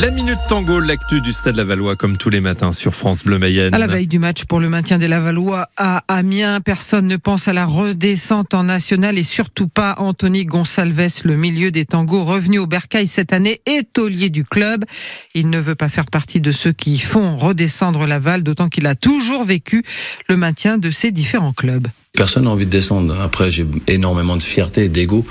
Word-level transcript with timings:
La 0.00 0.10
Minute 0.10 0.38
Tango, 0.48 0.80
l'actu 0.80 1.20
du 1.20 1.30
Stade 1.30 1.56
Lavallois, 1.56 1.94
comme 1.94 2.16
tous 2.16 2.30
les 2.30 2.40
matins 2.40 2.72
sur 2.72 2.94
France 2.94 3.22
Bleu 3.22 3.38
Mayenne. 3.38 3.74
À 3.74 3.78
la 3.78 3.86
veille 3.86 4.06
du 4.06 4.18
match 4.18 4.46
pour 4.46 4.58
le 4.58 4.70
maintien 4.70 4.96
des 4.96 5.08
Lavallois 5.08 5.68
à 5.76 6.04
Amiens, 6.08 6.62
personne 6.62 7.06
ne 7.06 7.18
pense 7.18 7.48
à 7.48 7.52
la 7.52 7.66
redescente 7.66 8.54
en 8.54 8.64
national 8.64 9.18
et 9.18 9.22
surtout 9.22 9.68
pas 9.68 9.96
Anthony 9.98 10.46
Gonsalves, 10.46 11.20
le 11.24 11.36
milieu 11.36 11.70
des 11.70 11.84
tangos 11.84 12.24
revenu 12.24 12.58
au 12.58 12.66
Bercail 12.66 13.08
cette 13.08 13.34
année, 13.34 13.60
est 13.66 13.92
taulier 13.92 14.30
du 14.30 14.42
club. 14.42 14.86
Il 15.34 15.50
ne 15.50 15.58
veut 15.58 15.74
pas 15.74 15.90
faire 15.90 16.06
partie 16.06 16.40
de 16.40 16.50
ceux 16.50 16.72
qui 16.72 16.98
font 16.98 17.36
redescendre 17.36 18.06
Laval, 18.06 18.42
d'autant 18.42 18.70
qu'il 18.70 18.86
a 18.86 18.94
toujours 18.94 19.44
vécu 19.44 19.84
le 20.30 20.38
maintien 20.38 20.78
de 20.78 20.90
ses 20.90 21.10
différents 21.10 21.52
clubs. 21.52 21.88
Personne 22.14 22.44
n'a 22.44 22.50
envie 22.50 22.64
de 22.64 22.70
descendre. 22.70 23.20
Après, 23.20 23.50
j'ai 23.50 23.66
énormément 23.86 24.38
de 24.38 24.42
fierté 24.42 24.84
et 24.84 24.88
d'ego 24.88 25.26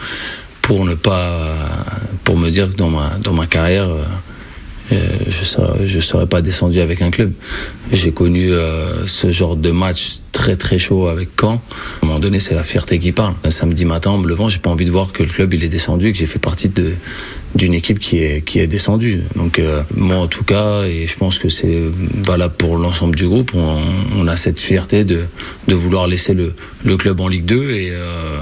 pour 0.61 0.85
ne 0.85 0.93
pas, 0.93 1.55
pour 2.23 2.37
me 2.37 2.51
dire 2.51 2.71
que 2.71 2.77
dans 2.77 2.91
ma, 2.91 3.17
dans 3.23 3.33
ma 3.33 3.47
carrière, 3.47 3.89
euh, 3.89 4.03
je 4.91 5.43
serais, 5.43 6.01
serais 6.01 6.27
pas 6.27 6.41
descendu 6.41 6.79
avec 6.79 7.01
un 7.01 7.11
club. 7.11 7.31
J'ai 7.91 8.11
connu 8.11 8.51
euh, 8.51 9.05
ce 9.07 9.31
genre 9.31 9.55
de 9.55 9.71
match 9.71 10.19
très 10.31 10.55
très 10.55 10.79
chaud 10.79 11.07
avec 11.07 11.29
Caen. 11.39 11.61
À 12.01 12.05
un 12.05 12.07
moment 12.07 12.19
donné, 12.19 12.39
c'est 12.39 12.55
la 12.55 12.63
fierté 12.63 12.99
qui 12.99 13.11
parle. 13.11 13.33
Un 13.43 13.51
samedi 13.51 13.85
matin, 13.85 14.11
en 14.11 14.17
me 14.17 14.27
levant, 14.27 14.49
j'ai 14.49 14.59
pas 14.59 14.69
envie 14.69 14.85
de 14.85 14.91
voir 14.91 15.11
que 15.11 15.23
le 15.23 15.29
club 15.29 15.53
il 15.53 15.63
est 15.63 15.69
descendu, 15.69 16.11
que 16.11 16.17
j'ai 16.17 16.25
fait 16.25 16.39
partie 16.39 16.69
de 16.69 16.93
d'une 17.55 17.73
équipe 17.73 17.99
qui 17.99 18.19
est 18.19 18.41
qui 18.41 18.59
est 18.59 18.67
descendue. 18.67 19.23
Donc 19.35 19.59
euh, 19.59 19.81
moi 19.95 20.17
en 20.17 20.27
tout 20.27 20.43
cas, 20.43 20.83
et 20.83 21.07
je 21.07 21.17
pense 21.17 21.39
que 21.39 21.49
c'est 21.49 21.81
valable 22.23 22.53
pour 22.57 22.77
l'ensemble 22.77 23.15
du 23.15 23.27
groupe, 23.27 23.51
on, 23.55 23.77
on, 24.17 24.27
a 24.27 24.35
cette 24.35 24.59
fierté 24.59 25.03
de 25.03 25.25
de 25.67 25.75
vouloir 25.75 26.07
laisser 26.07 26.33
le 26.33 26.53
le 26.83 26.97
club 26.97 27.19
en 27.19 27.27
Ligue 27.27 27.45
2 27.45 27.71
et 27.71 27.89
euh, 27.91 28.39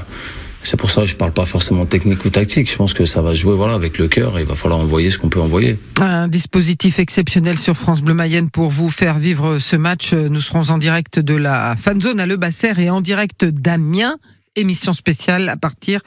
c'est 0.67 0.75
pour 0.77 0.91
ça 0.91 1.01
que 1.01 1.07
je 1.07 1.15
parle 1.15 1.31
pas 1.31 1.45
forcément 1.45 1.85
technique 1.85 2.25
ou 2.25 2.29
tactique. 2.29 2.69
Je 2.69 2.75
pense 2.75 2.93
que 2.93 3.05
ça 3.05 3.21
va 3.21 3.33
jouer 3.33 3.55
voilà 3.55 3.73
avec 3.73 3.97
le 3.97 4.09
cœur 4.09 4.37
et 4.37 4.41
il 4.41 4.47
va 4.47 4.55
falloir 4.55 4.81
envoyer 4.81 5.09
ce 5.09 5.17
qu'on 5.17 5.29
peut 5.29 5.39
envoyer. 5.39 5.79
Un 6.01 6.27
dispositif 6.27 6.99
exceptionnel 6.99 7.57
sur 7.57 7.77
France 7.77 8.01
Bleu 8.01 8.13
Mayenne 8.13 8.49
pour 8.49 8.69
vous 8.69 8.89
faire 8.89 9.17
vivre 9.17 9.59
ce 9.59 9.77
match. 9.77 10.11
Nous 10.13 10.41
serons 10.41 10.69
en 10.69 10.77
direct 10.77 11.19
de 11.19 11.35
la 11.35 11.75
fan 11.77 12.01
zone 12.01 12.19
à 12.19 12.25
Le 12.25 12.35
Basser 12.35 12.73
et 12.79 12.89
en 12.89 12.99
direct 12.99 13.45
d'Amiens 13.45 14.17
émission 14.57 14.91
spéciale 14.93 15.49
à 15.49 15.55
partir 15.55 16.01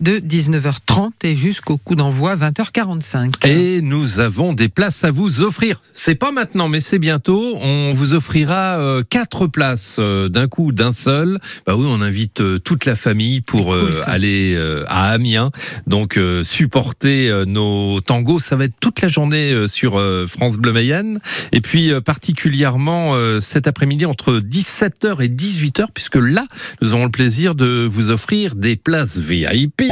de 0.00 0.18
19h30 0.18 1.10
et 1.22 1.36
jusqu'au 1.36 1.78
coup 1.78 1.94
d'envoi 1.94 2.36
20h45. 2.36 3.46
Et 3.48 3.80
nous 3.80 4.20
avons 4.20 4.52
des 4.52 4.68
places 4.68 5.04
à 5.04 5.10
vous 5.10 5.40
offrir. 5.40 5.80
C'est 5.94 6.14
pas 6.14 6.30
maintenant, 6.30 6.68
mais 6.68 6.80
c'est 6.80 6.98
bientôt. 6.98 7.56
On 7.60 7.92
vous 7.94 8.12
offrira 8.12 8.78
euh, 8.78 9.02
quatre 9.08 9.46
places 9.46 9.96
euh, 9.98 10.28
d'un 10.28 10.48
coup, 10.48 10.72
d'un 10.72 10.92
seul. 10.92 11.38
Bah 11.66 11.74
oui, 11.76 11.86
on 11.88 12.00
invite 12.02 12.40
euh, 12.40 12.58
toute 12.58 12.84
la 12.84 12.94
famille 12.94 13.40
pour 13.40 13.70
cool, 13.70 13.94
aller 14.06 14.56
à 14.86 15.10
Amiens. 15.10 15.50
Donc 15.86 16.18
supporter 16.42 17.44
nos 17.46 18.00
tangos, 18.00 18.40
ça 18.40 18.56
va 18.56 18.64
être 18.64 18.78
toute 18.78 19.00
la 19.00 19.08
journée 19.08 19.66
sur 19.68 20.02
France 20.28 20.56
Bleu 20.56 20.72
Mayenne. 20.72 21.20
Et 21.52 21.60
puis 21.60 21.92
particulièrement 22.02 23.14
cet 23.40 23.66
après-midi 23.66 24.06
entre 24.06 24.40
17h 24.40 25.22
et 25.22 25.28
18h, 25.28 25.86
puisque 25.94 26.16
là, 26.16 26.46
nous 26.82 26.94
aurons 26.94 27.04
le 27.04 27.10
plaisir 27.10 27.54
de 27.54 27.86
vous 27.94 28.10
offrir 28.10 28.56
des 28.56 28.74
places 28.74 29.18
VIP. 29.18 29.82